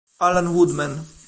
[0.19, 1.05] Allan Woodman